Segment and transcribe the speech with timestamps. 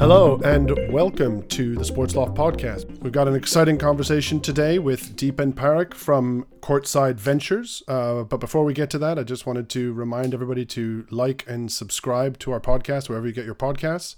[0.00, 2.88] Hello and welcome to the Sports Loft podcast.
[3.00, 7.82] We've got an exciting conversation today with Deepen Parekh from Courtside Ventures.
[7.86, 11.44] Uh, but before we get to that, I just wanted to remind everybody to like
[11.46, 14.14] and subscribe to our podcast wherever you get your podcasts.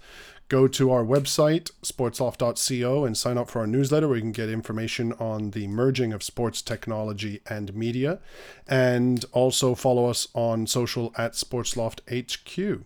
[0.48, 4.50] Go to our website, sportsloft.co, and sign up for our newsletter where you can get
[4.50, 8.20] information on the merging of sports technology and media.
[8.68, 12.84] And also follow us on social at Sportsloft HQ.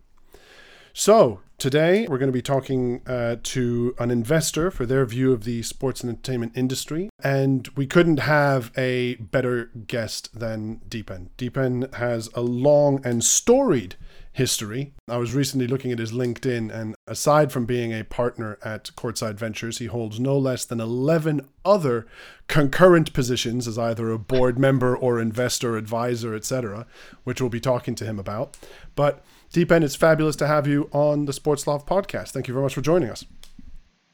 [0.94, 5.44] So, today we're going to be talking uh, to an investor for their view of
[5.44, 7.08] the sports and entertainment industry.
[7.22, 11.30] And we couldn't have a better guest than Deepen.
[11.36, 13.96] Deepen has a long and storied
[14.36, 14.92] history.
[15.08, 19.36] I was recently looking at his LinkedIn, and aside from being a partner at Courtside
[19.36, 22.06] Ventures, he holds no less than 11 other
[22.46, 26.86] concurrent positions as either a board member or investor, advisor, etc.,
[27.24, 28.58] which we'll be talking to him about.
[28.94, 29.24] But
[29.56, 32.32] Deepen, it's fabulous to have you on the Sports Loft podcast.
[32.32, 33.24] Thank you very much for joining us.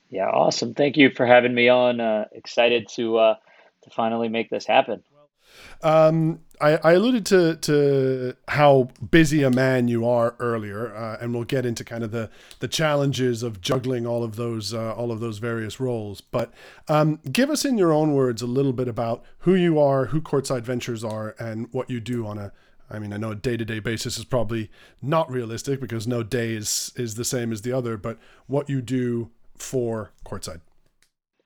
[0.09, 0.73] Yeah, awesome.
[0.73, 2.01] Thank you for having me on.
[2.01, 3.35] Uh, excited to uh,
[3.83, 5.03] to finally make this happen.
[5.83, 11.35] Um, I, I, alluded to to how busy a man you are earlier, uh, and
[11.35, 15.11] we'll get into kind of the the challenges of juggling all of those uh, all
[15.11, 16.21] of those various roles.
[16.21, 16.53] But
[16.87, 20.21] um, give us in your own words a little bit about who you are, who
[20.21, 22.53] Courtside Ventures are, and what you do on a
[22.93, 26.23] I mean, I know a day to day basis is probably not realistic because no
[26.23, 30.61] day is, is the same as the other, but what you do for Courtside.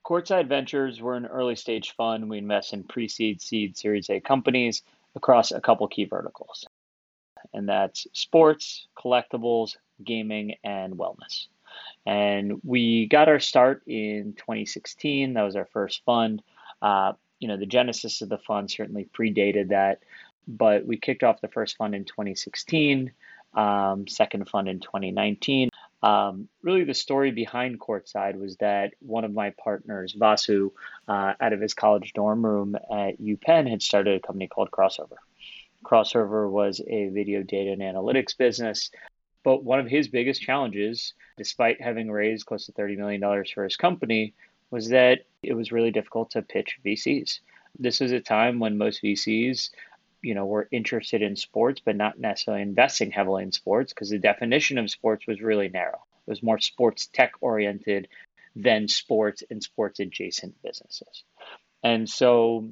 [0.04, 2.28] Courtside Ventures, we're an early stage fund.
[2.28, 4.82] We invest in pre seed, seed, series A companies
[5.14, 6.64] across a couple key verticals,
[7.54, 11.46] and that's sports, collectibles, gaming, and wellness.
[12.04, 15.34] And we got our start in 2016.
[15.34, 16.42] That was our first fund.
[16.80, 20.02] Uh, you know, the genesis of the fund certainly predated that
[20.46, 23.12] but we kicked off the first fund in 2016,
[23.54, 25.70] um, second fund in 2019.
[26.02, 30.70] Um, really, the story behind Courtside was that one of my partners, Vasu,
[31.08, 35.16] uh, out of his college dorm room at UPenn, had started a company called Krossover.
[35.84, 38.90] Krossover was a video data and analytics business.
[39.46, 43.76] But one of his biggest challenges, despite having raised close to $30 million for his
[43.76, 44.34] company,
[44.72, 47.38] was that it was really difficult to pitch VCs.
[47.78, 49.70] This was a time when most VCs
[50.26, 54.18] you know were interested in sports but not necessarily investing heavily in sports because the
[54.18, 56.02] definition of sports was really narrow.
[56.26, 58.08] It was more sports tech oriented
[58.56, 61.22] than sports and sports adjacent businesses.
[61.84, 62.70] And so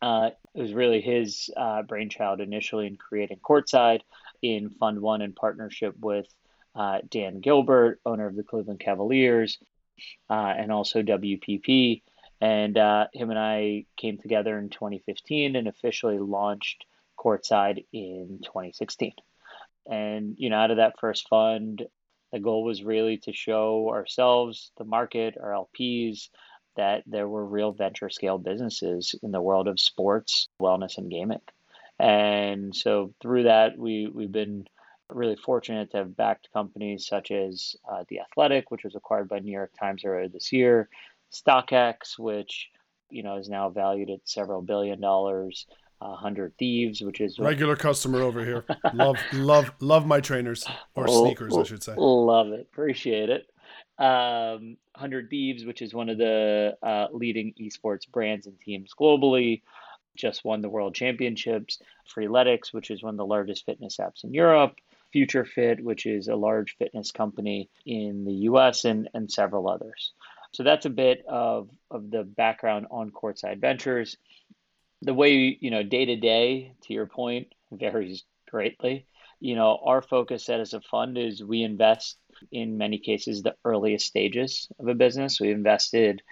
[0.00, 4.02] uh, it was really his uh, brainchild initially in creating courtside
[4.40, 6.28] in fund one in partnership with
[6.76, 9.58] uh, dan gilbert owner of the cleveland cavaliers
[10.30, 12.02] uh, and also wpp
[12.40, 16.84] and uh, him and I came together in 2015 and officially launched
[17.18, 19.12] Courtside in 2016.
[19.90, 21.86] And, you know, out of that first fund,
[22.32, 26.28] the goal was really to show ourselves, the market, our LPs,
[26.76, 31.40] that there were real venture scale businesses in the world of sports, wellness, and gaming.
[31.98, 34.66] And so through that, we, we've been
[35.08, 39.38] really fortunate to have backed companies such as uh, The Athletic, which was acquired by
[39.38, 40.88] New York Times earlier this year,
[41.32, 42.68] StockX, which
[43.10, 45.66] you know is now valued at several billion dollars.
[45.98, 48.66] Uh, Hundred Thieves, which is regular customer over here.
[48.92, 51.94] love, love, love my trainers or sneakers, I should say.
[51.96, 53.46] Love it, appreciate it.
[53.98, 59.62] Um, Hundred Thieves, which is one of the uh, leading esports brands and teams globally,
[60.16, 61.78] just won the World Championships.
[62.14, 64.76] Freeletics, which is one of the largest fitness apps in Europe.
[65.12, 68.84] Future Fit, which is a large fitness company in the U.S.
[68.84, 70.12] and and several others.
[70.56, 74.16] So that's a bit of, of the background on Courtside Ventures.
[75.02, 79.06] The way, you know, day to day, to your point, varies greatly.
[79.38, 82.16] You know, our focus as a fund is we invest
[82.50, 85.38] in many cases the earliest stages of a business.
[85.38, 86.22] We invested,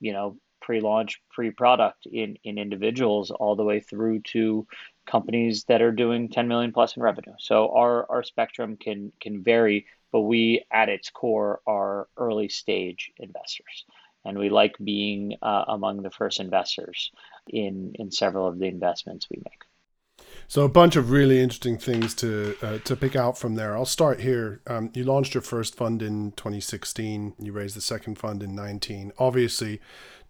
[0.00, 4.66] you know, pre-launch, pre-product in, in individuals all the way through to
[5.06, 7.32] companies that are doing 10 million plus in revenue.
[7.38, 13.10] So our, our spectrum can can vary but we at its core are early stage
[13.18, 13.84] investors
[14.24, 17.10] and we like being uh, among the first investors
[17.48, 19.64] in in several of the investments we make
[20.48, 23.76] so a bunch of really interesting things to uh, to pick out from there.
[23.76, 24.60] I'll start here.
[24.66, 27.34] Um, you launched your first fund in 2016.
[27.38, 29.12] You raised the second fund in 19.
[29.18, 29.80] Obviously,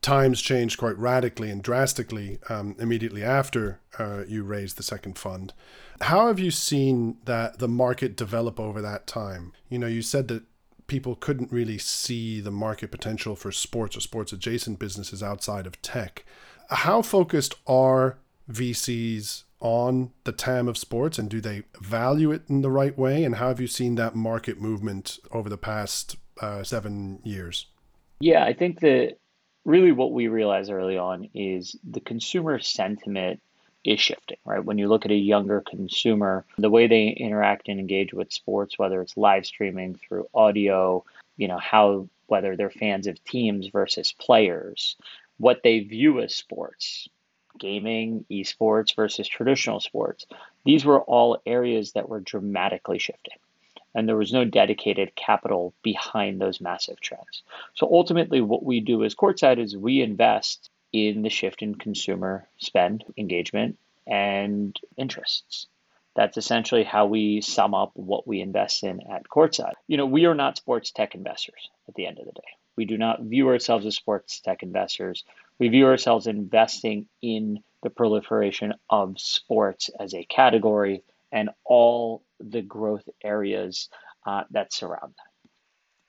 [0.03, 5.55] times changed quite radically and drastically um, immediately after uh, you raised the second fund.
[6.01, 9.53] How have you seen that the market develop over that time?
[9.69, 10.43] You know, you said that
[10.89, 15.81] people couldn't really see the market potential for sports or sports adjacent businesses outside of
[15.81, 16.25] tech.
[16.69, 18.19] How focused are
[18.51, 23.23] VCs on the TAM of sports and do they value it in the right way?
[23.23, 27.67] And how have you seen that market movement over the past uh, seven years?
[28.19, 29.19] Yeah, I think that
[29.65, 33.41] really what we realized early on is the consumer sentiment
[33.85, 34.65] is shifting, right?
[34.65, 38.79] When you look at a younger consumer, the way they interact and engage with sports,
[38.79, 41.05] whether it's live streaming through audio,
[41.37, 44.97] you know, how whether they're fans of teams versus players,
[45.39, 47.09] what they view as sports,
[47.59, 50.27] gaming, esports versus traditional sports.
[50.65, 53.35] These were all areas that were dramatically shifting.
[53.95, 57.43] And there was no dedicated capital behind those massive trends.
[57.75, 62.49] So ultimately, what we do as Courtside is we invest in the shift in consumer
[62.59, 65.67] spend, engagement, and interests.
[66.15, 69.75] That's essentially how we sum up what we invest in at Courtside.
[69.87, 72.41] You know, we are not sports tech investors at the end of the day.
[72.77, 75.25] We do not view ourselves as sports tech investors.
[75.59, 82.63] We view ourselves investing in the proliferation of sports as a category and all the
[82.63, 83.89] growth areas
[84.27, 85.33] uh, that surround that.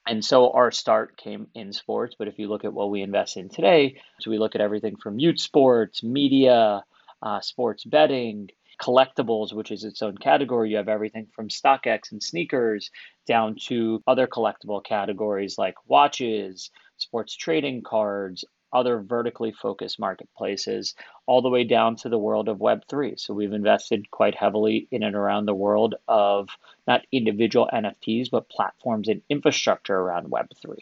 [0.06, 3.38] And so our start came in sports, but if you look at what we invest
[3.38, 6.84] in today, so we look at everything from youth sports, media,
[7.22, 8.50] uh, sports betting,
[8.82, 10.72] collectibles, which is its own category.
[10.72, 12.92] You have everything from StockX and sneakers
[13.26, 20.96] down to other collectible categories like watches, sports trading cards, other vertically focused marketplaces,
[21.28, 23.20] all the way down to the world of Web3.
[23.20, 26.50] So we've invested quite heavily in and around the world of
[26.88, 30.78] not individual NFTs, but platforms and infrastructure around Web3.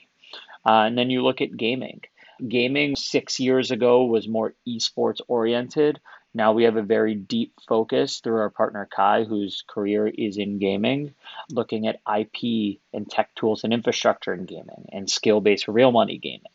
[0.66, 2.02] Uh, and then you look at gaming.
[2.48, 6.00] Gaming six years ago was more esports oriented.
[6.34, 10.60] Now we have a very deep focus through our partner Kai, whose career is in
[10.60, 11.14] gaming,
[11.52, 16.18] looking at IP and tech tools and infrastructure in gaming and skill based real money
[16.18, 16.52] gaming.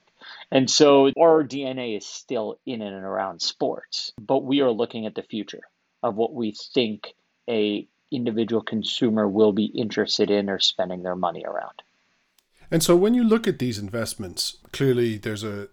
[0.51, 5.15] And so our DNA is still in and around sports, but we are looking at
[5.15, 5.63] the future
[6.03, 7.15] of what we think
[7.49, 11.83] a individual consumer will be interested in or spending their money around.
[12.71, 15.69] And so when you look at these investments, clearly there's a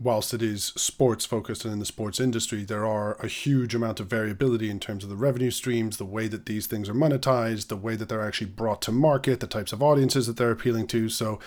[0.00, 4.00] whilst it is sports focused and in the sports industry, there are a huge amount
[4.00, 7.68] of variability in terms of the revenue streams, the way that these things are monetized,
[7.68, 10.86] the way that they're actually brought to market, the types of audiences that they're appealing
[10.88, 11.08] to.
[11.08, 11.38] So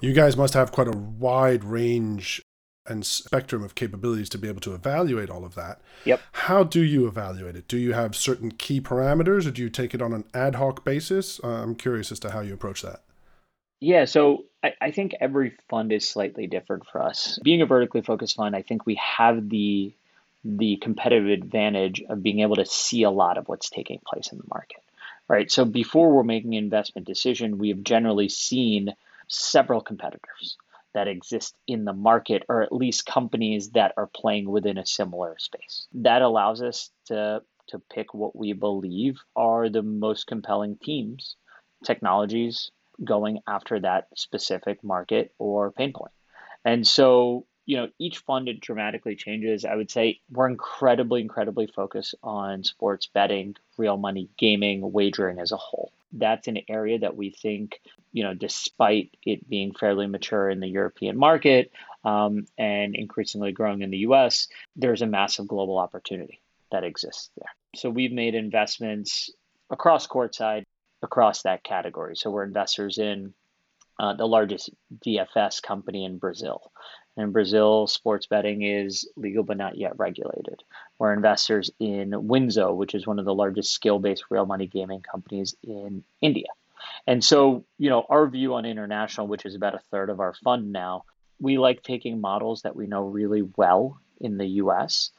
[0.00, 2.42] you guys must have quite a wide range
[2.86, 5.80] and spectrum of capabilities to be able to evaluate all of that.
[6.04, 6.20] Yep.
[6.32, 7.68] How do you evaluate it?
[7.68, 10.84] Do you have certain key parameters or do you take it on an ad hoc
[10.84, 11.40] basis?
[11.44, 13.04] Uh, I'm curious as to how you approach that.
[13.80, 17.38] Yeah, so I, think every fund is slightly different for us.
[17.42, 19.92] Being a vertically focused fund, I think we have the
[20.44, 24.38] the competitive advantage of being able to see a lot of what's taking place in
[24.38, 24.82] the market.
[25.28, 25.50] Right.
[25.50, 28.92] So before we're making an investment decision, we have generally seen
[29.28, 30.56] several competitors
[30.94, 35.36] that exist in the market, or at least companies that are playing within a similar
[35.38, 35.86] space.
[35.94, 41.36] That allows us to to pick what we believe are the most compelling teams,
[41.84, 42.70] technologies,
[43.02, 46.12] going after that specific market or pain point.
[46.64, 49.64] And so, you know, each fund it dramatically changes.
[49.64, 55.52] I would say we're incredibly, incredibly focused on sports betting, real money gaming, wagering as
[55.52, 55.92] a whole.
[56.12, 57.80] That's an area that we think,
[58.12, 61.72] you know, despite it being fairly mature in the European market
[62.04, 66.40] um, and increasingly growing in the US, there's a massive global opportunity
[66.70, 67.50] that exists there.
[67.74, 69.30] So we've made investments
[69.70, 70.64] across courtside
[71.02, 72.16] across that category.
[72.16, 73.34] So we're investors in
[73.98, 74.70] uh, the largest
[75.04, 76.72] DFS company in Brazil.
[77.16, 80.62] In Brazil, sports betting is legal but not yet regulated.
[80.98, 85.02] We're investors in Winzo, which is one of the largest skill based real money gaming
[85.02, 86.46] companies in India.
[87.06, 90.34] And so, you know, our view on international, which is about a third of our
[90.34, 91.04] fund now,
[91.40, 95.10] we like taking models that we know really well in the US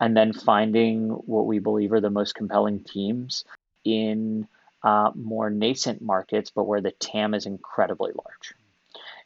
[0.00, 3.44] and then finding what we believe are the most compelling teams
[3.84, 4.48] in
[4.84, 8.54] uh, more nascent markets, but where the TAM is incredibly large.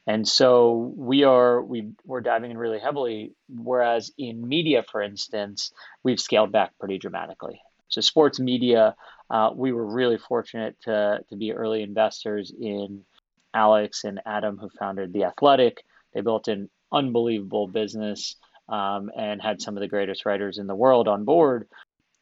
[0.07, 3.33] And so we are we we're diving in really heavily.
[3.49, 5.73] Whereas in media, for instance,
[6.05, 7.61] we've scaled back pretty dramatically.
[7.89, 8.95] So sports media,
[9.31, 13.05] uh, we were really fortunate to to be early investors in
[13.53, 15.83] Alex and Adam, who founded the Athletic.
[16.13, 18.37] They built an unbelievable business
[18.69, 21.69] um, and had some of the greatest writers in the world on board.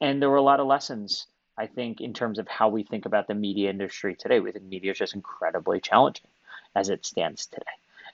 [0.01, 3.07] And there were a lot of lessons I think in terms of how we think
[3.07, 6.27] about the media industry today, we think media is just incredibly challenging
[6.75, 7.65] as it stands today.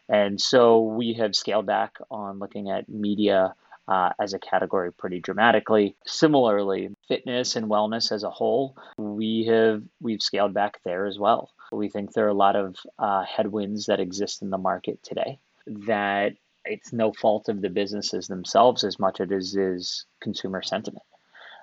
[0.08, 3.54] And so we have scaled back on looking at media
[3.88, 5.96] uh, as a category pretty dramatically.
[6.06, 11.50] Similarly, fitness and wellness as a whole, we have we've scaled back there as well.
[11.72, 15.38] We think there are a lot of uh, headwinds that exist in the market today
[15.66, 16.32] that
[16.64, 21.04] it's no fault of the businesses themselves as much as it is is consumer sentiment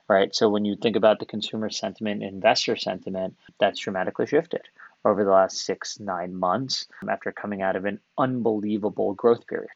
[0.08, 0.34] right?
[0.34, 4.62] So when you think about the consumer sentiment, investor sentiment, that's dramatically shifted,
[5.06, 9.70] over the last six, nine months after coming out of an unbelievable growth period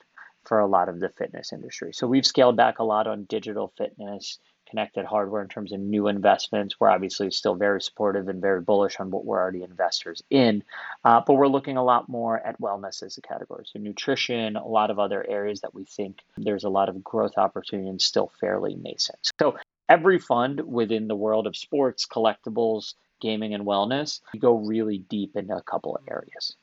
[0.45, 1.93] for a lot of the fitness industry.
[1.93, 6.07] So we've scaled back a lot on digital fitness, connected hardware in terms of new
[6.07, 6.79] investments.
[6.79, 10.63] We're obviously still very supportive and very bullish on what we're already investors in,
[11.03, 13.65] uh, but we're looking a lot more at wellness as a category.
[13.71, 17.37] So nutrition, a lot of other areas that we think there's a lot of growth
[17.37, 19.31] opportunity and still fairly nascent.
[19.39, 19.57] So
[19.91, 25.35] every fund within the world of sports, collectibles, gaming, and wellness, we go really deep
[25.35, 26.55] into a couple of areas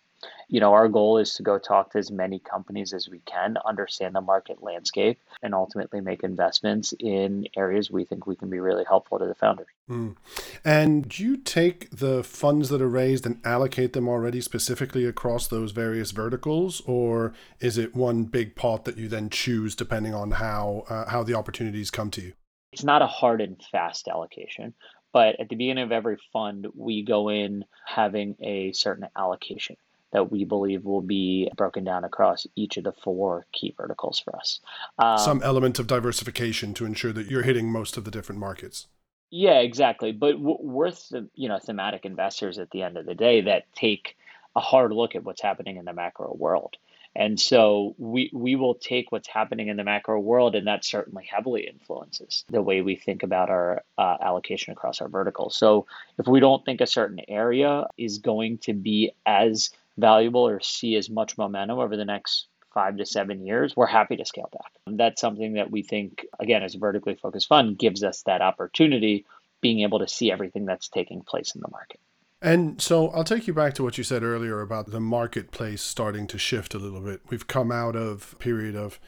[0.49, 3.56] you know, our goal is to go talk to as many companies as we can,
[3.66, 8.58] understand the market landscape, and ultimately make investments in areas we think we can be
[8.58, 9.66] really helpful to the founders.
[9.88, 10.16] Mm.
[10.64, 15.47] And do you take the funds that are raised and allocate them already specifically across
[15.47, 20.32] those various verticals, or is it one big pot that you then choose depending on
[20.32, 22.32] how uh, how the opportunities come to you?
[22.73, 24.75] It's not a hard and fast allocation.
[25.13, 29.77] But at the beginning of every fund, we go in having a certain allocation
[30.13, 34.37] that we believe will be broken down across each of the four key verticals for
[34.37, 34.61] us.
[34.99, 38.87] Um, Some element of diversification to ensure that you're hitting most of the different markets.
[39.31, 40.13] Yeah, exactly.
[40.13, 40.93] But w- we're
[41.35, 44.17] you know thematic investors at the end of the day that take
[44.57, 46.77] a hard look at what's happening in the macro world.
[47.19, 51.25] And so we we will take what's happening in the macro world, and that certainly
[51.25, 55.57] heavily influences the way we think about our uh, allocation across our verticals.
[55.57, 60.61] So if we don't think a certain area is going to be as valuable or
[60.61, 64.49] see as much momentum over the next five to seven years, we're happy to scale
[64.53, 64.71] back.
[64.87, 68.43] And that's something that we think, again, as a vertically focused fund, gives us that
[68.43, 69.27] opportunity,
[69.61, 71.99] being able to see everything that's taking place in the market.
[72.40, 76.26] And so I'll take you back to what you said earlier about the marketplace starting
[76.28, 77.21] to shift a little bit.
[77.28, 79.00] We've come out of a period of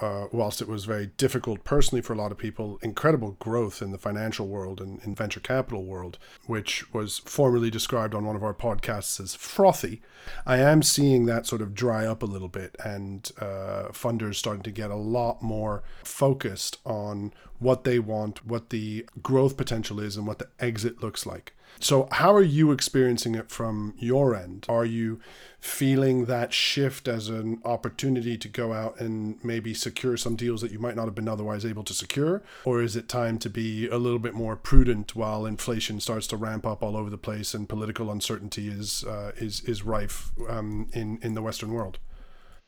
[0.00, 3.92] uh, whilst it was very difficult personally for a lot of people, incredible growth in
[3.92, 8.44] the financial world and in venture capital world, which was formerly described on one of
[8.44, 10.02] our podcasts as frothy.
[10.44, 14.62] I am seeing that sort of dry up a little bit, and uh, funders starting
[14.64, 20.16] to get a lot more focused on what they want, what the growth potential is,
[20.16, 21.54] and what the exit looks like.
[21.78, 24.66] So, how are you experiencing it from your end?
[24.68, 25.20] Are you
[25.60, 30.70] feeling that shift as an opportunity to go out and maybe secure some deals that
[30.70, 32.42] you might not have been otherwise able to secure?
[32.64, 36.36] Or is it time to be a little bit more prudent while inflation starts to
[36.36, 40.88] ramp up all over the place and political uncertainty is uh, is is rife um,
[40.92, 41.98] in in the Western world?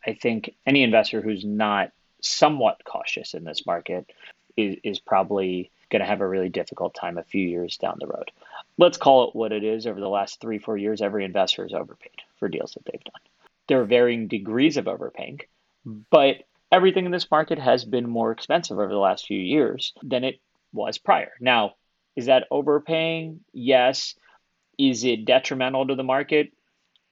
[0.07, 4.11] I think any investor who's not somewhat cautious in this market
[4.57, 8.07] is, is probably going to have a really difficult time a few years down the
[8.07, 8.31] road
[8.79, 9.87] let's call it what it is.
[9.87, 13.21] Over the last three, four years, every investor has overpaid for deals that they've done.
[13.67, 15.41] There are varying degrees of overpaying,
[16.11, 16.37] but
[16.73, 20.41] everything in this market has been more expensive over the last few years than it
[20.73, 21.33] was prior.
[21.41, 21.75] Now,
[22.17, 23.41] is that overpaying?
[23.53, 24.15] Yes.
[24.79, 26.53] Is it detrimental to the market?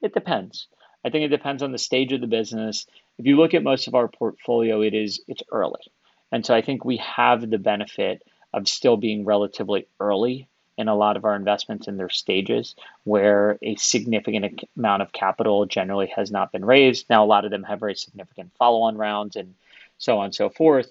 [0.01, 0.69] It depends.
[1.05, 2.87] I think it depends on the stage of the business.
[3.19, 5.81] If you look at most of our portfolio, it is it's early.
[6.33, 10.95] And so I think we have the benefit of still being relatively early in a
[10.95, 16.31] lot of our investments in their stages where a significant amount of capital generally has
[16.31, 17.09] not been raised.
[17.09, 19.55] Now, a lot of them have very significant follow on rounds and
[19.99, 20.91] so on and so forth.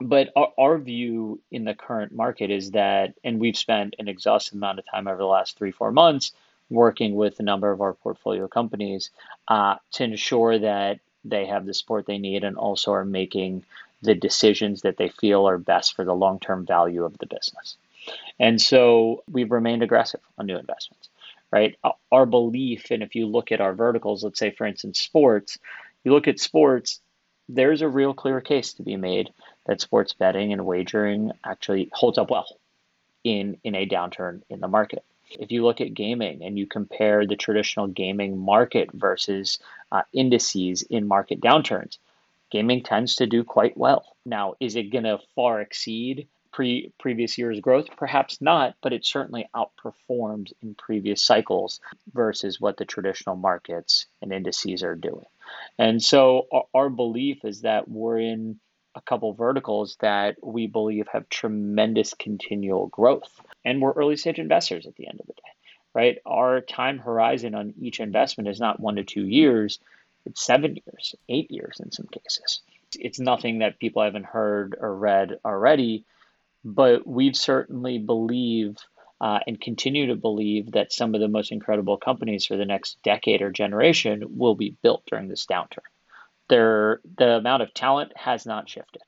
[0.00, 4.54] But our, our, view in the current market is that, and we've spent an exhaustive
[4.54, 6.32] amount of time over the last three, four months
[6.68, 9.10] working with a number of our portfolio companies
[9.48, 13.64] uh, to ensure that they have the support they need and also are making
[14.02, 17.76] the decisions that they feel are best for the long term value of the business.
[18.38, 21.08] And so we've remained aggressive on new investments,
[21.50, 21.76] right?
[22.10, 25.58] Our belief, and if you look at our verticals, let's say, for instance, sports,
[26.04, 27.00] you look at sports,
[27.48, 29.30] there's a real clear case to be made
[29.66, 32.46] that sports betting and wagering actually holds up well
[33.22, 35.04] in, in a downturn in the market.
[35.30, 39.58] If you look at gaming and you compare the traditional gaming market versus
[39.90, 41.98] uh, indices in market downturns,
[42.50, 44.04] gaming tends to do quite well.
[44.24, 47.88] Now, is it going to far exceed pre previous year's growth?
[47.96, 51.80] Perhaps not, but it certainly outperforms in previous cycles
[52.12, 55.26] versus what the traditional markets and indices are doing.
[55.78, 58.60] And so our, our belief is that we're in
[58.94, 63.40] a couple verticals that we believe have tremendous continual growth.
[63.64, 65.42] And we're early stage investors at the end of the day,
[65.92, 66.18] right?
[66.24, 69.80] Our time horizon on each investment is not one to two years,
[70.24, 72.60] it's seven years, eight years in some cases.
[72.96, 76.04] It's nothing that people haven't heard or read already
[76.64, 78.76] but we've certainly believe
[79.20, 82.98] uh, and continue to believe that some of the most incredible companies for the next
[83.04, 85.78] decade or generation will be built during this downturn.
[86.48, 89.02] There, the amount of talent has not shifted.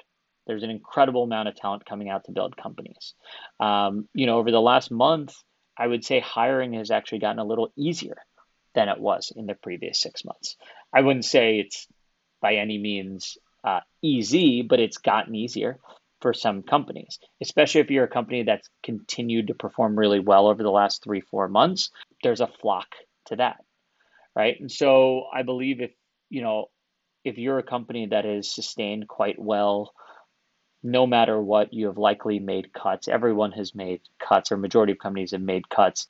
[0.47, 3.15] There's an incredible amount of talent coming out to build companies.
[3.59, 5.35] Um, you know, over the last month,
[5.77, 8.17] I would say hiring has actually gotten a little easier
[8.75, 10.57] than it was in the previous six months.
[10.93, 11.87] I wouldn't say it's
[12.41, 15.79] by any means uh, easy, but it's gotten easier
[16.21, 20.63] for some companies, especially if you're a company that's continued to perform really well over
[20.63, 21.91] the last three, four months.
[22.23, 22.87] There's a flock
[23.27, 23.57] to that,
[24.35, 24.57] right?
[24.59, 25.93] And so I believe if,
[26.31, 26.67] you know,
[27.25, 29.93] if you're a company that is sustained quite well,
[30.83, 33.09] no matter what, you have likely made cuts.
[33.09, 36.07] Everyone has made cuts, or majority of companies have made cuts.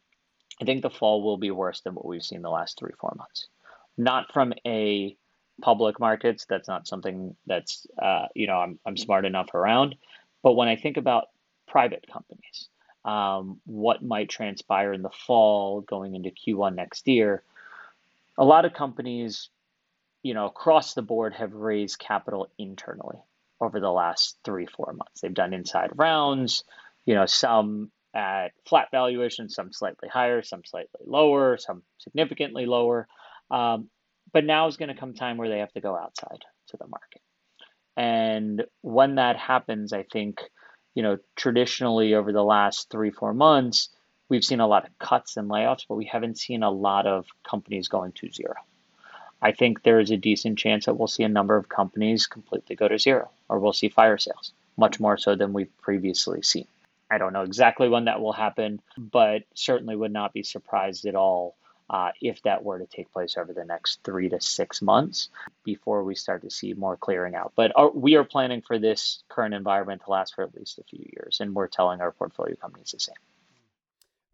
[0.60, 3.14] I think the fall will be worse than what we've seen the last three, four
[3.16, 3.48] months.
[3.96, 5.16] Not from a
[5.60, 6.46] public markets.
[6.48, 9.96] That's not something that's uh, you know I'm I'm smart enough around.
[10.42, 11.28] But when I think about
[11.66, 12.68] private companies,
[13.04, 17.42] um, what might transpire in the fall going into Q1 next year,
[18.38, 19.48] a lot of companies,
[20.22, 23.18] you know, across the board have raised capital internally
[23.60, 25.20] over the last three four months.
[25.20, 26.64] They've done inside rounds,
[27.04, 33.06] you know, some at flat valuation, some slightly higher, some slightly lower, some significantly lower.
[33.50, 33.90] Um,
[34.32, 36.86] but now is going to come time where they have to go outside to the
[36.86, 37.22] market.
[37.96, 40.40] And when that happens, I think,
[40.94, 43.88] you know, traditionally over the last three, four months,
[44.28, 47.26] we've seen a lot of cuts and layoffs, but we haven't seen a lot of
[47.48, 48.56] companies going to zero.
[49.40, 52.76] I think there is a decent chance that we'll see a number of companies completely
[52.76, 56.66] go to zero, or we'll see fire sales, much more so than we've previously seen.
[57.10, 61.14] I don't know exactly when that will happen, but certainly would not be surprised at
[61.14, 61.56] all
[61.88, 65.28] uh, if that were to take place over the next three to six months
[65.64, 67.52] before we start to see more clearing out.
[67.56, 70.84] But our, we are planning for this current environment to last for at least a
[70.84, 73.14] few years, and we're telling our portfolio companies the same.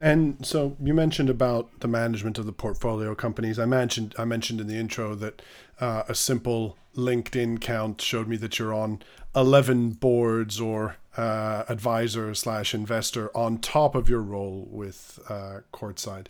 [0.00, 3.56] And so you mentioned about the management of the portfolio companies.
[3.60, 5.40] I mentioned I mentioned in the intro that
[5.80, 9.00] uh, a simple LinkedIn count showed me that you're on
[9.36, 16.26] 11 boards or uh, advisor slash investor on top of your role with uh, Courtside.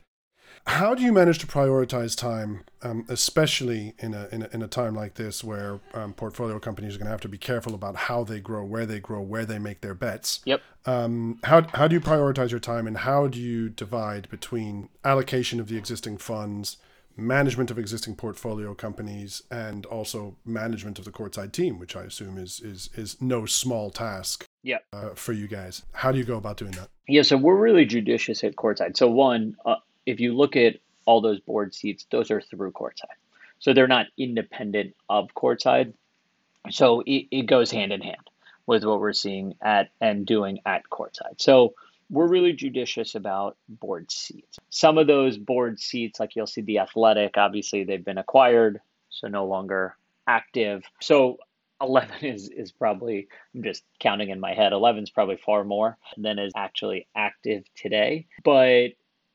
[0.67, 4.69] How do you manage to prioritize time, um, especially in a, in a, in a
[4.69, 7.97] time like this where um, portfolio companies are going to have to be careful about
[7.97, 10.41] how they grow, where they grow, where they make their bets?
[10.45, 10.63] Yep.
[10.87, 15.59] Um, how how do you prioritize your time, and how do you divide between allocation
[15.59, 16.77] of the existing funds,
[17.17, 22.39] management of existing portfolio companies, and also management of the courtside team, which I assume
[22.39, 24.45] is is is no small task.
[24.63, 24.79] Yeah.
[24.93, 26.89] Uh, for you guys, how do you go about doing that?
[27.09, 28.97] Yeah, so we're really judicious at courtside.
[28.97, 33.19] So one, uh, if you look at all those board seats, those are through courtside.
[33.59, 35.93] So they're not independent of courtside.
[36.71, 38.29] So it, it goes hand in hand
[38.67, 41.41] with what we're seeing at and doing at courtside.
[41.41, 41.75] So
[42.11, 44.59] we're really judicious about board seats.
[44.71, 49.29] Some of those board seats, like you'll see the athletic, obviously they've been acquired, so
[49.29, 50.85] no longer active.
[51.01, 51.39] So
[51.81, 55.97] 11 is, is probably, I'm just counting in my head, 11 is probably far more
[56.17, 58.27] than is actually active today.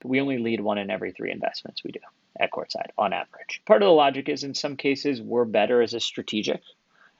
[0.03, 1.99] We only lead one in every three investments we do
[2.39, 3.61] at courtside on average.
[3.65, 6.61] Part of the logic is in some cases we're better as a strategic,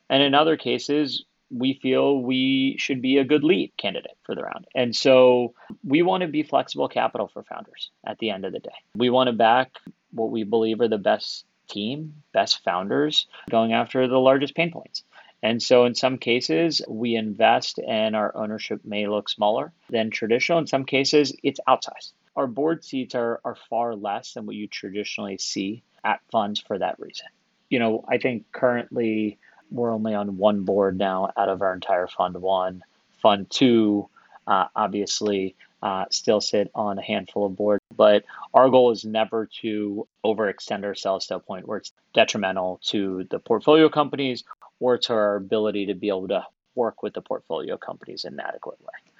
[0.09, 4.43] and in other cases we feel we should be a good lead candidate for the
[4.43, 4.67] round.
[4.75, 8.59] And so we want to be flexible capital for founders at the end of the
[8.59, 8.75] day.
[8.95, 9.71] We want to back
[10.11, 15.03] what we believe are the best team, best founders going after the largest pain points.
[15.43, 20.57] And so, in some cases, we invest and our ownership may look smaller than traditional.
[20.57, 24.67] In some cases, it's outsized our board seats are, are far less than what you
[24.67, 27.25] traditionally see at funds for that reason.
[27.69, 29.39] You know, I think currently
[29.71, 32.83] we're only on one board now out of our entire fund one.
[33.21, 34.07] Fund two,
[34.45, 38.23] uh, obviously, uh, still sit on a handful of boards, but
[38.53, 43.39] our goal is never to overextend ourselves to a point where it's detrimental to the
[43.39, 44.43] portfolio companies
[44.79, 46.45] or to our ability to be able to
[46.75, 49.11] work with the portfolio companies in an adequate way.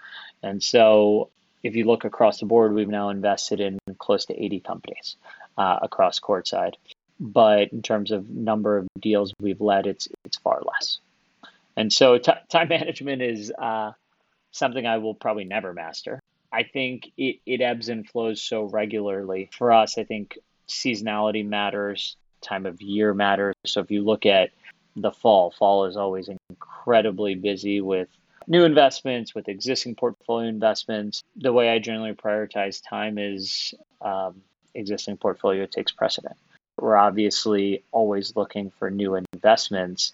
[0.44, 1.30] And so
[1.64, 5.16] if you look across the board, we've now invested in close to 80 companies
[5.58, 6.74] uh, across courtside.
[7.20, 11.00] But in terms of number of deals we've led, it's it's far less.
[11.76, 13.92] And so t- time management is uh,
[14.52, 16.20] something I will probably never master.
[16.52, 19.50] I think it, it ebbs and flows so regularly.
[19.52, 23.56] For us, I think seasonality matters, time of year matters.
[23.66, 24.52] So if you look at
[24.96, 28.10] the fall, fall is always incredibly busy with
[28.48, 31.24] new investments, with existing portfolio investments.
[31.36, 34.42] The way I generally prioritize time is um,
[34.74, 36.36] existing portfolio takes precedent.
[36.80, 40.14] We're obviously always looking for new investments,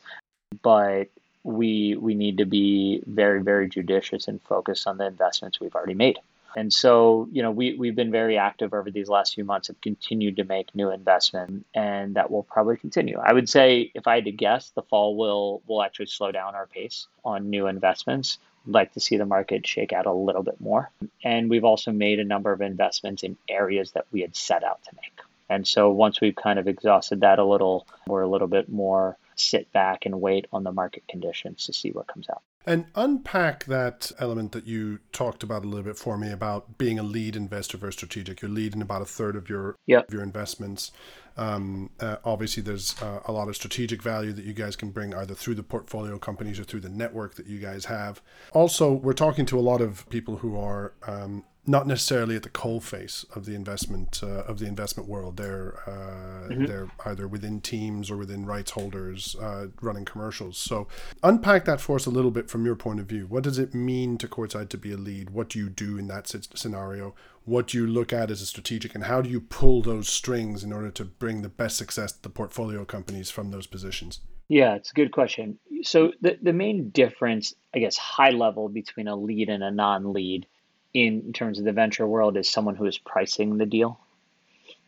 [0.61, 1.09] but
[1.43, 5.93] we we need to be very very judicious and focused on the investments we've already
[5.93, 6.19] made.
[6.55, 9.81] And so, you know, we, we've been very active over these last few months, have
[9.81, 13.17] continued to make new investment, and that will probably continue.
[13.17, 16.55] I would say, if I had to guess, the fall will will actually slow down
[16.55, 18.37] our pace on new investments.
[18.65, 20.89] like to see the market shake out a little bit more.
[21.23, 24.83] And we've also made a number of investments in areas that we had set out
[24.85, 25.19] to make.
[25.49, 29.17] And so once we've kind of exhausted that a little, we're a little bit more
[29.35, 32.41] sit back and wait on the market conditions to see what comes out.
[32.65, 36.97] And unpack that element that you talked about a little bit for me about being
[36.97, 38.41] a lead investor versus strategic.
[38.41, 40.07] You're leading about a third of your yep.
[40.07, 40.91] of your investments.
[41.35, 45.13] Um, uh, obviously, there's uh, a lot of strategic value that you guys can bring
[45.13, 48.21] either through the portfolio companies or through the network that you guys have.
[48.53, 52.49] Also, we're talking to a lot of people who are um, not necessarily at the
[52.49, 55.37] coal face of the investment uh, of the investment world.
[55.37, 56.65] They're uh, mm-hmm.
[56.65, 60.57] they're either within teams or within rights holders uh, running commercials.
[60.57, 60.87] So
[61.21, 63.27] unpack that for us a little bit from your point of view.
[63.27, 65.29] What does it mean to courtside to be a lead?
[65.29, 67.15] What do you do in that scenario?
[67.45, 70.63] What do you look at as a strategic, and how do you pull those strings
[70.63, 74.19] in order to bring the best success to the portfolio companies from those positions?
[74.49, 75.59] Yeah, it's a good question.
[75.83, 80.45] So the the main difference, I guess, high level between a lead and a non-lead
[80.93, 83.99] in terms of the venture world is someone who is pricing the deal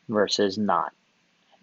[0.08, 0.94] versus not.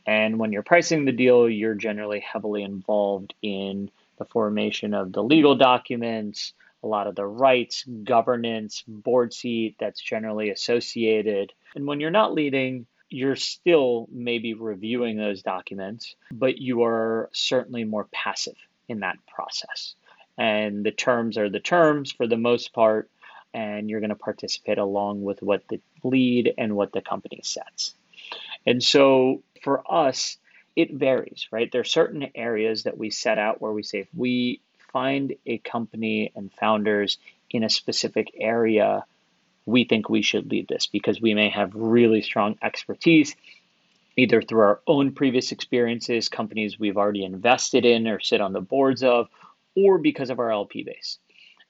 [0.06, 5.22] And when you're pricing the deal, you're generally heavily involved in the formation of the
[5.22, 11.52] legal documents, a lot of the rights, governance, board seat that's generally associated.
[11.76, 17.84] And when you're not leading, you're still maybe reviewing those documents, but you are certainly
[17.84, 18.56] more passive
[18.88, 19.94] in that process.
[20.38, 23.08] And the terms are the terms for the most part
[23.54, 27.94] and you're going to participate along with what the lead and what the company sets.
[28.66, 30.36] And so for us,
[30.76, 31.70] it varies, right?
[31.70, 34.60] There are certain areas that we set out where we say if we
[34.92, 37.18] find a company and founders
[37.50, 39.04] in a specific area,
[39.66, 43.34] we think we should lead this because we may have really strong expertise
[44.16, 48.60] either through our own previous experiences, companies we've already invested in or sit on the
[48.60, 49.28] boards of,
[49.74, 51.18] or because of our LP base.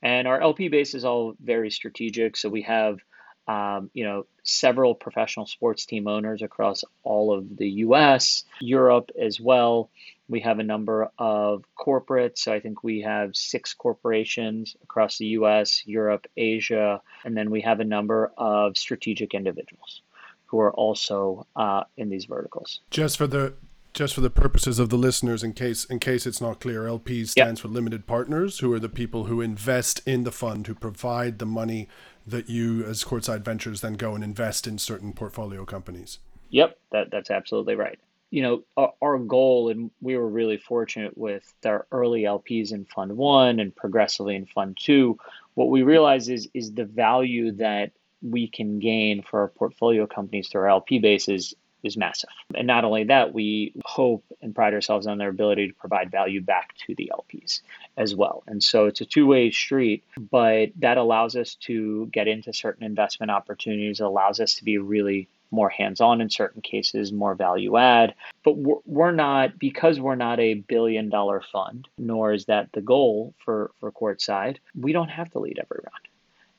[0.02, 2.36] And our LP base is all very strategic.
[2.36, 2.98] So we have,
[3.46, 9.40] um, you know, several professional sports team owners across all of the U.S., Europe as
[9.40, 9.90] well.
[10.28, 12.38] We have a number of corporates.
[12.38, 17.60] So I think we have six corporations across the U.S., Europe, Asia, and then we
[17.60, 20.02] have a number of strategic individuals
[20.46, 22.80] who are also uh, in these verticals.
[22.90, 23.54] Just for the
[23.92, 27.28] just for the purposes of the listeners in case in case it's not clear lps
[27.28, 27.62] stands yep.
[27.62, 31.46] for limited partners who are the people who invest in the fund who provide the
[31.46, 31.88] money
[32.26, 36.18] that you as courtside ventures then go and invest in certain portfolio companies
[36.50, 37.98] yep that, that's absolutely right
[38.30, 42.84] you know our, our goal and we were really fortunate with our early lps in
[42.86, 45.18] fund one and progressively in fund two
[45.54, 50.48] what we realize is is the value that we can gain for our portfolio companies
[50.48, 52.30] through our lp bases is massive.
[52.54, 56.40] And not only that, we hope and pride ourselves on their ability to provide value
[56.40, 57.60] back to the LPs
[57.96, 58.42] as well.
[58.46, 62.84] And so it's a two way street, but that allows us to get into certain
[62.84, 67.34] investment opportunities, it allows us to be really more hands on in certain cases, more
[67.34, 68.14] value add.
[68.42, 73.34] But we're not, because we're not a billion dollar fund, nor is that the goal
[73.44, 76.08] for, for Courtside, we don't have to lead every round.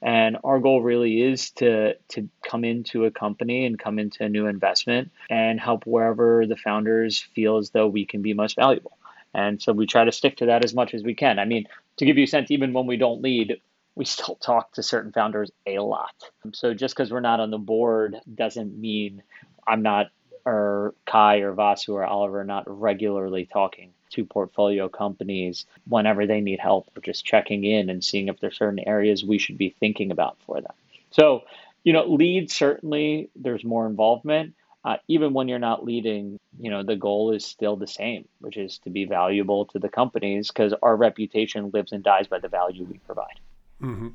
[0.03, 4.29] And our goal really is to to come into a company and come into a
[4.29, 8.97] new investment and help wherever the founders feel as though we can be most valuable.
[9.33, 11.39] And so we try to stick to that as much as we can.
[11.39, 13.61] I mean, to give you a sense, even when we don't lead,
[13.95, 16.13] we still talk to certain founders a lot.
[16.53, 19.23] So just because we're not on the board doesn't mean
[19.65, 20.07] I'm not,
[20.45, 26.59] or Kai or Vasu or Oliver not regularly talking to portfolio companies whenever they need
[26.59, 30.11] help or just checking in and seeing if there's certain areas we should be thinking
[30.11, 30.73] about for them.
[31.11, 31.43] So,
[31.83, 34.55] you know, lead certainly there's more involvement.
[34.85, 38.57] Uh, even when you're not leading, you know, the goal is still the same, which
[38.57, 42.49] is to be valuable to the companies because our reputation lives and dies by the
[42.49, 43.39] value we provide.
[43.81, 44.09] Mm-hmm.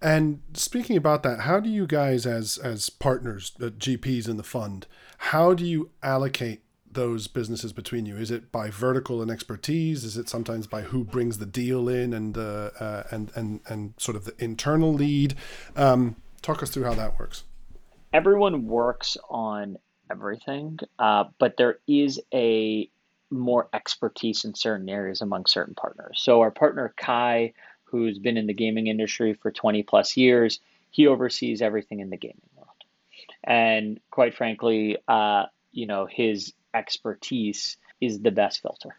[0.00, 4.86] And speaking about that, how do you guys, as as partners, GPs in the fund,
[5.18, 8.16] how do you allocate those businesses between you?
[8.16, 10.04] Is it by vertical and expertise?
[10.04, 13.94] Is it sometimes by who brings the deal in and uh, uh, and and and
[13.96, 15.34] sort of the internal lead?
[15.76, 17.44] Um, talk us through how that works.
[18.12, 19.76] Everyone works on
[20.10, 22.90] everything, uh, but there is a
[23.30, 26.20] more expertise in certain areas among certain partners.
[26.20, 27.52] So our partner Kai,
[27.84, 30.58] who's been in the gaming industry for 20 plus years,
[30.90, 32.68] he oversees everything in the gaming world.
[33.44, 38.96] And quite frankly, uh, you know, his expertise is the best filter,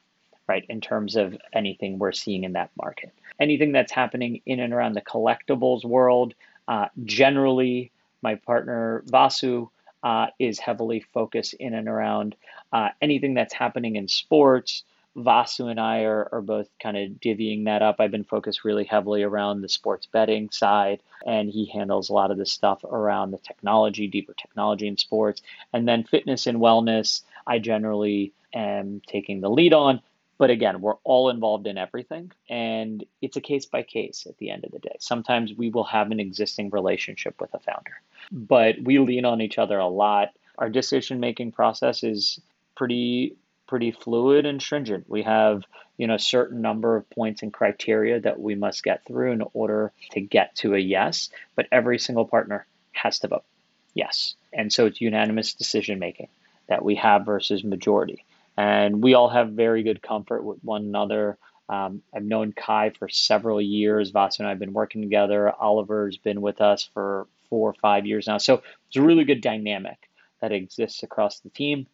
[0.47, 0.65] right?
[0.69, 3.11] In terms of anything we're seeing in that market.
[3.39, 6.33] Anything that's happening in and around the collectibles world,
[6.67, 9.69] uh, generally, my partner Vasu
[10.03, 12.35] uh, is heavily focused in and around
[12.71, 14.83] uh, anything that's happening in sports,
[15.17, 17.97] Vasu and I are, are both kind of divvying that up.
[17.99, 22.31] I've been focused really heavily around the sports betting side, and he handles a lot
[22.31, 25.41] of the stuff around the technology, deeper technology in sports.
[25.73, 30.01] And then fitness and wellness, I generally am taking the lead on.
[30.37, 34.49] But again, we're all involved in everything, and it's a case by case at the
[34.49, 34.95] end of the day.
[34.99, 38.01] Sometimes we will have an existing relationship with a founder,
[38.31, 40.29] but we lean on each other a lot.
[40.57, 42.41] Our decision making process is
[42.75, 43.35] pretty
[43.67, 45.07] pretty fluid and stringent.
[45.07, 45.63] We have,
[45.95, 49.43] you know, a certain number of points and criteria that we must get through in
[49.53, 53.45] order to get to a yes, but every single partner has to vote
[53.93, 54.35] yes.
[54.51, 56.27] And so it's unanimous decision making
[56.71, 58.23] that we have versus majority.
[58.55, 61.37] And we all have very good comfort with one another.
[61.67, 64.13] Um, I've known Kai for several years.
[64.13, 65.51] Vasu and I have been working together.
[65.59, 68.37] Oliver's been with us for four or five years now.
[68.37, 71.87] So it's a really good dynamic that exists across the team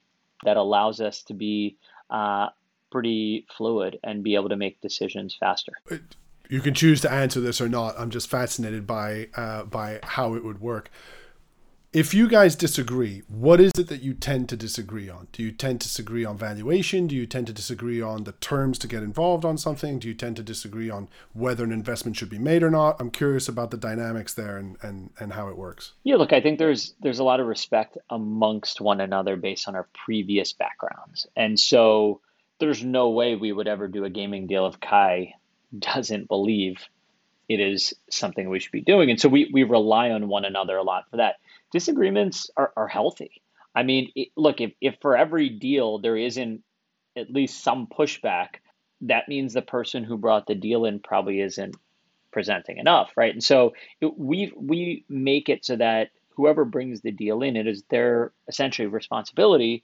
[0.43, 1.75] that allows us to be
[2.11, 2.49] uh,
[2.91, 5.71] pretty fluid and be able to make decisions faster.
[6.49, 7.95] You can choose to answer this or not.
[7.97, 10.91] I'm just fascinated by uh, by how it would work
[11.97, 15.27] if you guys disagree, what is it that you tend to disagree on?
[15.31, 17.07] Do you tend to disagree on valuation?
[17.07, 19.97] Do you tend to disagree on the terms to get involved on something?
[19.97, 22.97] Do you tend to disagree on whether an investment should be made or not?
[22.99, 25.93] I'm curious about the dynamics there and, and, and how it works.
[26.03, 29.73] Yeah, look, I think there's there's a lot of respect amongst one another based on
[29.73, 31.25] our previous backgrounds.
[31.35, 32.21] And so
[32.59, 35.33] there's no way we would ever do a gaming deal if Kai
[35.79, 36.77] doesn't believe
[37.49, 39.09] it is something we should be doing.
[39.09, 41.35] And so we, we rely on one another a lot for that
[41.71, 43.41] disagreements are, are healthy.
[43.73, 46.63] I mean, it, look, if, if for every deal there isn't
[47.15, 48.55] at least some pushback,
[49.01, 51.75] that means the person who brought the deal in probably isn't
[52.31, 53.33] presenting enough, right?
[53.33, 57.67] And so it, we we make it so that whoever brings the deal in, it
[57.67, 59.83] is their essentially responsibility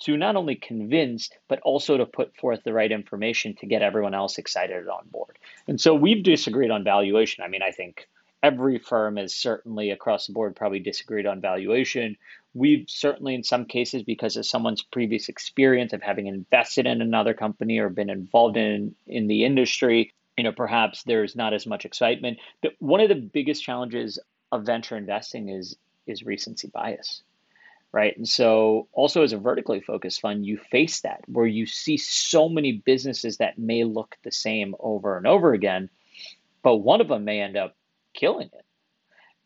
[0.00, 4.14] to not only convince but also to put forth the right information to get everyone
[4.14, 5.38] else excited on board.
[5.68, 7.44] And so we've disagreed on valuation.
[7.44, 8.08] I mean, I think
[8.42, 12.16] every firm has certainly across the board probably disagreed on valuation.
[12.54, 17.34] We've certainly, in some cases, because of someone's previous experience of having invested in another
[17.34, 21.84] company or been involved in in the industry, you know, perhaps there's not as much
[21.84, 22.38] excitement.
[22.62, 24.18] But one of the biggest challenges
[24.50, 27.22] of venture investing is is recency bias,
[27.92, 28.16] right?
[28.16, 32.48] And so, also as a vertically focused fund, you face that where you see so
[32.48, 35.90] many businesses that may look the same over and over again,
[36.62, 37.76] but one of them may end up
[38.14, 38.64] killing it.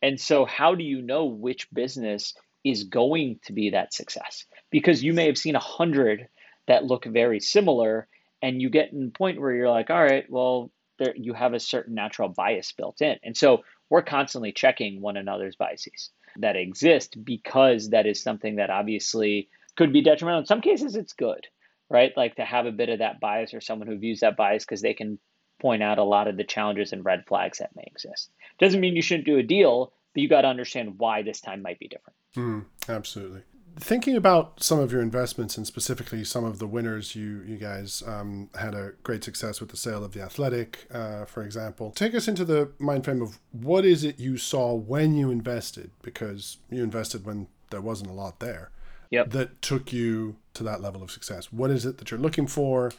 [0.02, 4.44] And so, how do you know which business is going to be that success?
[4.70, 6.28] Because you may have seen a hundred
[6.66, 8.08] that look very similar,
[8.42, 11.54] and you get in a point where you're like, all right, well, there, you have
[11.54, 13.16] a certain natural bias built in.
[13.22, 18.70] And so, we're constantly checking one another's biases that exist because that is something that
[18.70, 20.40] obviously could be detrimental.
[20.40, 21.46] In some cases, it's good,
[21.88, 22.12] right?
[22.16, 24.82] Like to have a bit of that bias or someone who views that bias because
[24.82, 25.18] they can
[25.60, 28.30] point out a lot of the challenges and red flags that may exist.
[28.58, 31.62] Doesn't mean you shouldn't do a deal, but you got to understand why this time
[31.62, 32.16] might be different.
[32.36, 33.42] Mm, absolutely.
[33.76, 38.02] Thinking about some of your investments and specifically some of the winners, you you guys
[38.06, 41.90] um, had a great success with the sale of the Athletic, uh, for example.
[41.90, 45.90] Take us into the mind frame of what is it you saw when you invested,
[46.02, 48.70] because you invested when there wasn't a lot there.
[49.10, 49.30] Yep.
[49.30, 51.52] That took you to that level of success.
[51.52, 52.92] What is it that you're looking for?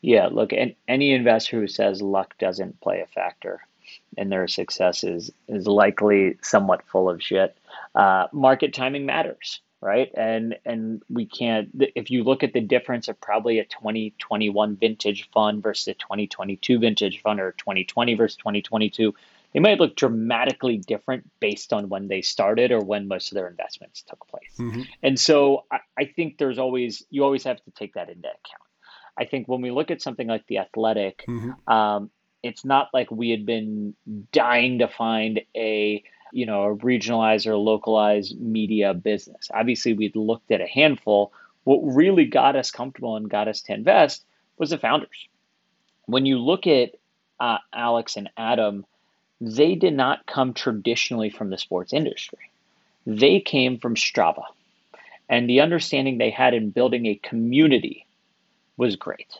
[0.00, 3.60] Yeah, look, and any investor who says luck doesn't play a factor
[4.16, 7.56] in their success is, is likely somewhat full of shit.
[7.94, 10.10] Uh, market timing matters, right?
[10.14, 11.70] And and we can't.
[11.94, 16.78] If you look at the difference of probably a 2021 vintage fund versus a 2022
[16.78, 19.14] vintage fund, or 2020 versus 2022,
[19.52, 23.48] they might look dramatically different based on when they started or when most of their
[23.48, 24.54] investments took place.
[24.58, 24.82] Mm-hmm.
[25.02, 28.62] And so I, I think there's always you always have to take that into account.
[29.16, 31.72] I think when we look at something like the athletic, mm-hmm.
[31.72, 32.10] um,
[32.42, 33.94] it's not like we had been
[34.32, 39.50] dying to find a you know a regionalized or localized media business.
[39.52, 41.32] Obviously, we'd looked at a handful.
[41.64, 44.24] What really got us comfortable and got us to invest
[44.58, 45.28] was the founders.
[46.06, 46.92] When you look at
[47.38, 48.86] uh, Alex and Adam,
[49.40, 52.50] they did not come traditionally from the sports industry.
[53.06, 54.44] They came from Strava.
[55.28, 58.06] And the understanding they had in building a community
[58.76, 59.38] was great.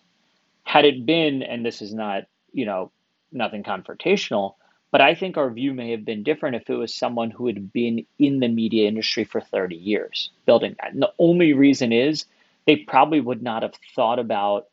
[0.63, 2.93] Had it been, and this is not, you know,
[3.33, 4.55] nothing confrontational,
[4.91, 7.73] but I think our view may have been different if it was someone who had
[7.73, 10.93] been in the media industry for 30 years building that.
[10.93, 12.25] And the only reason is
[12.67, 14.69] they probably would not have thought about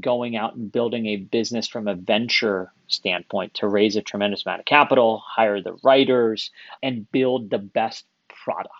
[0.00, 4.60] going out and building a business from a venture standpoint to raise a tremendous amount
[4.60, 6.50] of capital, hire the writers,
[6.82, 8.78] and build the best product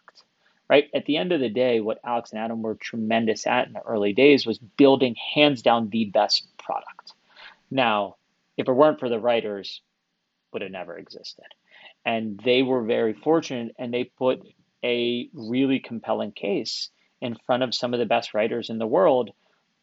[0.69, 0.89] right?
[0.95, 3.83] At the end of the day, what Alex and Adam were tremendous at in the
[3.83, 7.13] early days was building hands down the best product.
[7.71, 8.17] Now,
[8.57, 9.81] if it weren't for the writers,
[10.53, 11.47] would have never existed.
[12.05, 14.41] And they were very fortunate and they put
[14.85, 19.31] a really compelling case in front of some of the best writers in the world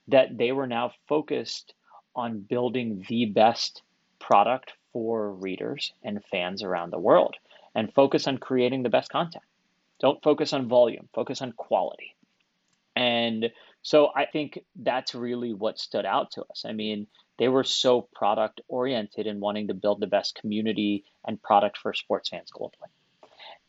[0.07, 1.73] that they were now focused
[2.15, 3.81] on building the best
[4.19, 7.35] product for readers and fans around the world
[7.73, 9.43] and focus on creating the best content.
[9.99, 12.15] Don't focus on volume, focus on quality.
[12.95, 13.51] And
[13.85, 16.63] so I think that's really what stood out to us.
[16.65, 17.05] I mean,
[17.37, 21.93] they were so product oriented and wanting to build the best community and product for
[21.93, 22.89] sports fans globally.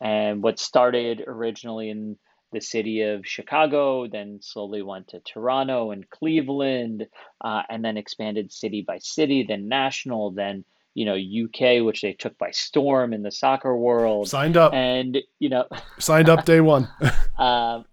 [0.01, 2.17] And what started originally in
[2.51, 7.05] the city of Chicago, then slowly went to Toronto and Cleveland,
[7.39, 12.13] uh, and then expanded city by city, then national, then you know UK, which they
[12.13, 14.29] took by storm in the soccer world.
[14.29, 15.67] Signed up, and you know,
[15.99, 16.87] signed up day one.
[17.37, 17.83] uh,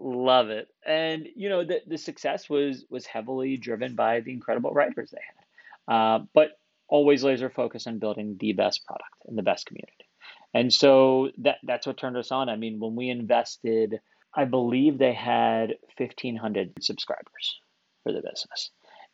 [0.00, 4.72] love it, and you know the the success was was heavily driven by the incredible
[4.72, 5.18] writers they
[5.88, 10.06] had, uh, but always laser focused on building the best product and the best community.
[10.54, 12.48] And so that that's what turned us on.
[12.48, 14.00] I mean, when we invested,
[14.34, 17.60] I believe they had 1,500 subscribers
[18.02, 18.70] for the business,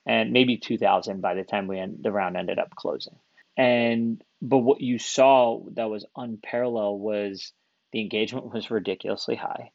[0.06, 3.16] and maybe 2,000 by the time we end, the round ended up closing.
[3.56, 7.52] And but what you saw that was unparalleled was
[7.92, 9.72] the engagement was ridiculously high,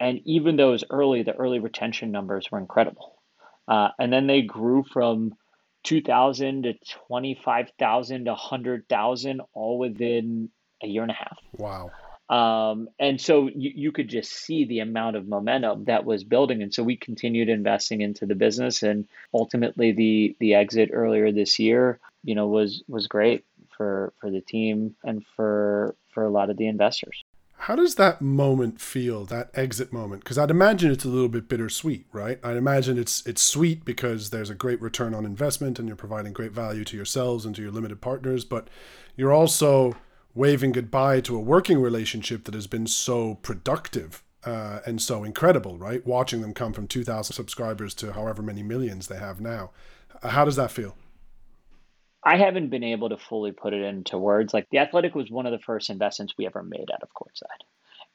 [0.00, 3.20] and even those early, the early retention numbers were incredible.
[3.68, 5.34] Uh, and then they grew from
[5.84, 6.74] 2,000 to
[7.08, 10.48] 25,000 to 100,000 all within
[10.82, 11.36] a year and a half.
[11.52, 11.90] Wow.
[12.30, 16.62] Um, and so you, you could just see the amount of momentum that was building.
[16.62, 21.58] And so we continued investing into the business and ultimately the, the exit earlier this
[21.58, 23.44] year, you know, was, was great
[23.76, 27.24] for, for the team and for, for a lot of the investors.
[27.64, 30.24] How does that moment feel, that exit moment?
[30.24, 32.40] Because I'd imagine it's a little bit bittersweet, right?
[32.42, 36.32] I'd imagine it's it's sweet because there's a great return on investment and you're providing
[36.32, 38.68] great value to yourselves and to your limited partners, but
[39.14, 39.94] you're also
[40.34, 45.76] waving goodbye to a working relationship that has been so productive uh, and so incredible,
[45.76, 46.06] right?
[46.06, 49.70] Watching them come from 2,000 subscribers to however many millions they have now.
[50.22, 50.96] How does that feel?
[52.22, 54.52] I haven't been able to fully put it into words.
[54.52, 57.64] Like the Athletic was one of the first investments we ever made out of Courtside.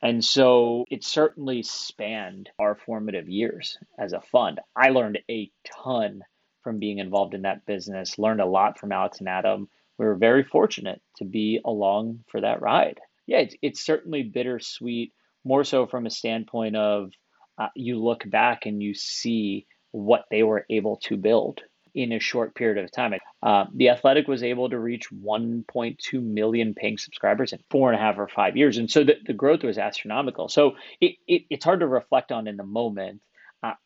[0.02, 4.60] And so it certainly spanned our formative years as a fund.
[4.76, 5.52] I learned a
[5.84, 6.22] ton
[6.63, 10.15] from being involved in that business, learned a lot from Alex and Adam, we were
[10.15, 13.00] very fortunate to be along for that ride.
[13.28, 15.13] Yeah, it's, it's certainly bittersweet,
[15.44, 17.12] more so from a standpoint of
[17.58, 21.62] uh, you look back and you see what they were able to build
[21.96, 23.14] in a short period of time.
[23.42, 28.04] Uh, the Athletic was able to reach 1.2 million paying subscribers in four and a
[28.04, 28.78] half or five years.
[28.78, 30.50] And so the, the growth was astronomical.
[30.50, 33.22] So it, it, it's hard to reflect on in the moment.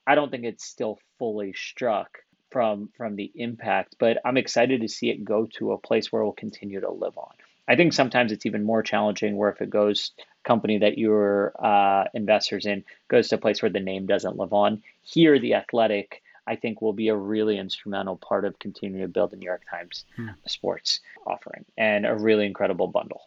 [0.06, 2.19] I don't think it's still fully struck
[2.52, 6.22] from from the impact, but I'm excited to see it go to a place where
[6.22, 7.32] it will continue to live on.
[7.67, 10.12] I think sometimes it's even more challenging where if it goes
[10.43, 14.54] company that your uh, investors in goes to a place where the name doesn't live
[14.54, 14.82] on.
[15.04, 19.31] Here, the athletic, I think, will be a really instrumental part of continuing to build
[19.31, 20.29] the New York Times hmm.
[20.47, 23.21] sports offering and a really incredible bundle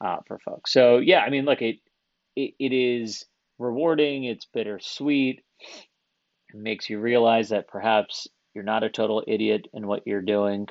[0.00, 0.72] uh, for folks.
[0.72, 1.80] So yeah, I mean, look, it,
[2.36, 3.24] it it is
[3.58, 4.24] rewarding.
[4.24, 5.44] It's bittersweet.
[6.54, 10.68] It makes you realize that perhaps you're not a total idiot in what you're doing.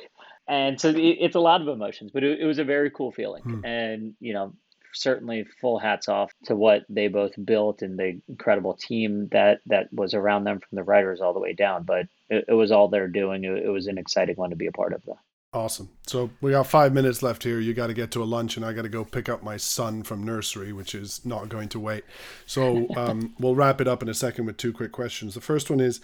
[0.48, 3.43] And so it's a lot of emotions, but it, it was a very cool feeling.
[3.43, 3.65] Hmm.
[3.65, 4.54] And, you know,
[5.02, 9.92] certainly full hats off to what they both built and the incredible team that that
[9.92, 11.84] was around them from the writers all the way down.
[11.84, 13.44] But it, it was all they're doing.
[13.44, 15.04] It, it, was an exciting one to be a part of.
[15.06, 15.20] Though.
[15.54, 15.90] Awesome.
[16.06, 17.60] So we got five minutes left here.
[17.60, 19.58] You got to get to a lunch, and I got to go pick up my
[19.58, 22.04] son from nursery, which is not going to wait.
[22.46, 25.36] So um, we'll wrap it up in a second with two quick questions.
[25.36, 26.02] The first one is,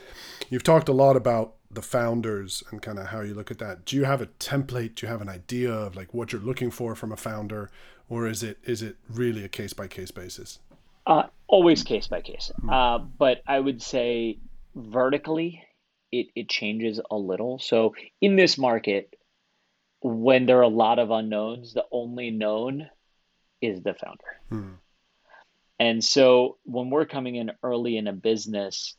[0.50, 3.86] you've talked a lot about the founders and kind of how you look at that.
[3.86, 4.96] Do you have a template?
[4.96, 7.70] Do you have an idea of like what you're looking for from a founder,
[8.10, 10.60] or is it is it really a case by case basis?
[11.06, 12.52] Uh, always case by case.
[12.62, 12.70] Hmm.
[12.70, 14.40] Uh, but I would say
[14.76, 15.64] vertically,
[16.12, 17.60] it it changes a little.
[17.60, 19.16] So in this market,
[20.02, 22.90] when there are a lot of unknowns, the only known
[23.62, 24.40] is the founder.
[24.50, 24.74] Hmm.
[25.80, 28.96] And so when we're coming in early in a business,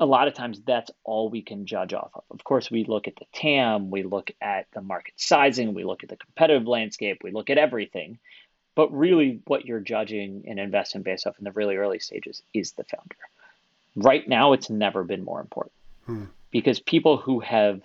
[0.00, 2.24] a lot of times that's all we can judge off of.
[2.30, 6.02] Of course, we look at the TAM, we look at the market sizing, we look
[6.02, 8.18] at the competitive landscape, we look at everything.
[8.74, 12.72] But really, what you're judging an investment based off in the really early stages is
[12.72, 13.16] the founder.
[13.94, 15.74] Right now, it's never been more important
[16.06, 16.24] hmm.
[16.50, 17.82] because people who have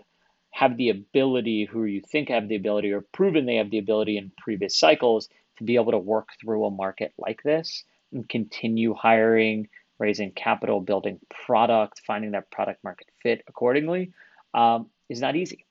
[0.52, 4.18] have the ability, who you think have the ability, or proven they have the ability
[4.18, 8.94] in previous cycles to be able to work through a market like this, and continue
[8.94, 9.68] hiring,
[10.00, 14.12] raising capital, building product, finding that product market fit accordingly
[14.54, 15.66] um, is not easy.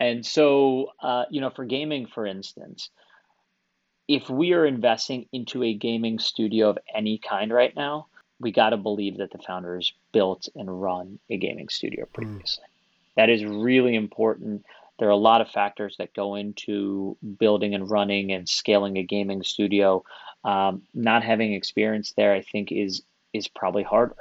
[0.00, 2.90] And so, uh, you know, for gaming, for instance,
[4.08, 8.06] if we are investing into a gaming studio of any kind right now,
[8.40, 12.12] we got to believe that the founders built and run a gaming studio hmm.
[12.12, 12.64] previously.
[12.64, 13.14] Mm.
[13.16, 14.64] That is really important.
[14.98, 19.02] There are a lot of factors that go into building and running and scaling a
[19.02, 20.04] gaming studio.
[20.44, 24.16] Um, not having experience there, I think, is is probably harder.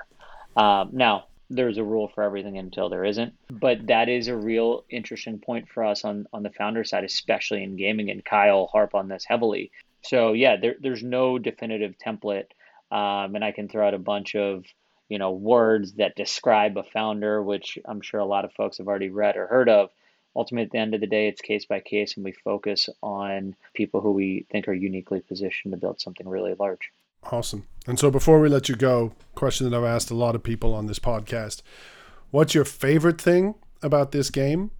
[0.56, 4.86] Um, now, there's a rule for everything until there isn't, but that is a real
[4.90, 8.10] interesting point for us on on the founder side, especially in gaming.
[8.10, 9.72] And Kyle harp on this heavily.
[10.04, 12.48] So yeah, there, there's no definitive template,
[12.92, 14.66] um, and I can throw out a bunch of
[15.10, 18.88] you know words that describe a founder, which I'm sure a lot of folks have
[18.88, 19.90] already read or heard of.
[20.36, 23.56] Ultimately, at the end of the day, it's case by case, and we focus on
[23.74, 26.92] people who we think are uniquely positioned to build something really large.
[27.32, 27.68] Awesome.
[27.88, 30.74] And so before we let you go, question that I've asked a lot of people
[30.74, 31.62] on this podcast.
[32.32, 34.72] What's your favorite thing about this game?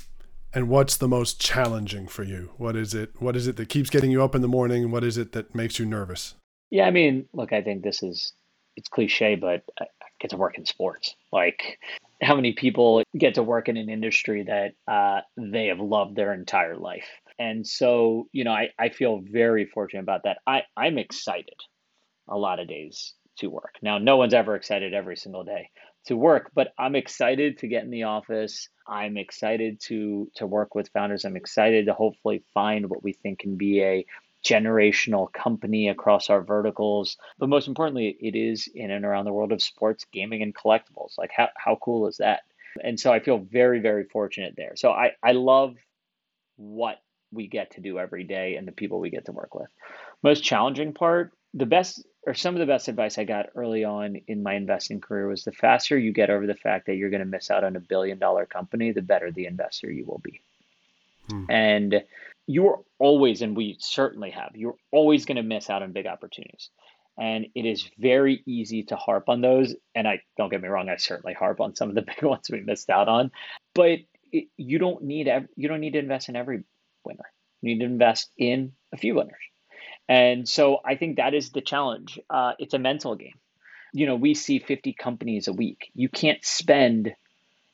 [0.54, 2.52] And what's the most challenging for you?
[2.58, 3.12] What is it?
[3.20, 4.92] What is it that keeps getting you up in the morning?
[4.92, 6.36] What is it that makes you nervous?
[6.70, 8.34] Yeah, I mean, look, I think this is
[8.76, 9.86] it's cliche, but I
[10.20, 11.16] get to work in sports.
[11.32, 11.80] Like,
[12.22, 16.34] how many people get to work in an industry that uh, they have loved their
[16.34, 17.08] entire life?
[17.40, 20.38] And so, you know, I, I feel very fortunate about that.
[20.46, 21.56] I, I'm excited
[22.28, 23.76] a lot of days to work.
[23.82, 25.70] Now, no one's ever excited every single day
[26.06, 28.70] to work, but I'm excited to get in the office.
[28.88, 31.26] I'm excited to to work with founders.
[31.26, 34.06] I'm excited to hopefully find what we think can be a
[34.44, 37.18] generational company across our verticals.
[37.38, 41.18] But most importantly, it is in and around the world of sports, gaming, and collectibles.
[41.18, 42.42] Like how, how cool is that?
[42.84, 44.76] And so I feel very, very fortunate there.
[44.76, 45.76] So I, I love
[46.56, 49.70] what we get to do every day and the people we get to work with.
[50.24, 54.16] Most challenging part the best or some of the best advice I got early on
[54.28, 57.22] in my investing career was the faster you get over the fact that you're going
[57.22, 60.40] to miss out on a billion dollar company, the better the investor you will be.
[61.30, 61.46] Hmm.
[61.50, 62.04] And
[62.52, 66.70] you're always, and we certainly have, you're always going to miss out on big opportunities.
[67.20, 69.76] And it is very easy to harp on those.
[69.96, 72.50] And I don't get me wrong, I certainly harp on some of the big ones
[72.50, 73.32] we missed out on.
[73.74, 74.00] But
[74.32, 76.64] it, you don't need you don't need to invest in every
[77.06, 77.26] winner.
[77.62, 79.36] You need to invest in a few winners.
[80.10, 82.20] And so I think that is the challenge.
[82.30, 83.40] Uh, it's a mental game.
[83.94, 85.92] You know, we see 50 companies a week.
[85.94, 87.14] You can't spend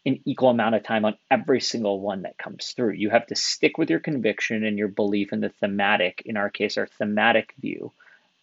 [0.07, 2.93] an equal amount of time on every single one that comes through.
[2.93, 6.49] You have to stick with your conviction and your belief in the thematic, in our
[6.49, 7.91] case, our thematic view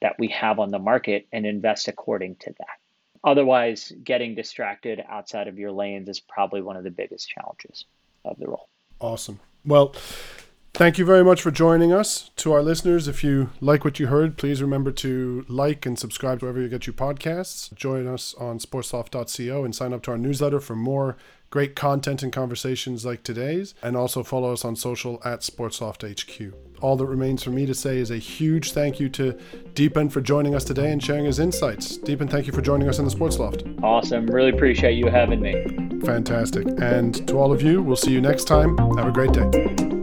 [0.03, 2.79] that we have on the market and invest according to that.
[3.25, 7.87] Otherwise, getting distracted outside of your lanes is probably one of the biggest challenges
[8.27, 8.69] of the role.
[9.01, 9.41] Awesome.
[9.65, 9.95] Well,
[10.75, 12.33] Thank you very much for joining us.
[12.35, 16.43] To our listeners, if you like what you heard, please remember to like and subscribe
[16.43, 17.73] wherever you get your podcasts.
[17.77, 21.17] Join us on sportsloft.co and sign up to our newsletter for more
[21.55, 23.77] great content and conversations like today's.
[23.81, 26.53] And also follow us on social at SportsLoftHQ.
[26.81, 29.39] All that remains for me to say is a huge thank you to
[29.73, 31.97] Deepen for joining us today and sharing his insights.
[31.97, 33.63] Deepen, thank you for joining us in the Sports Loft.
[33.85, 34.27] Awesome.
[34.27, 36.01] Really appreciate you having me.
[36.05, 36.67] Fantastic.
[36.83, 38.77] And to all of you, we'll see you next time.
[38.97, 39.94] Have a great day.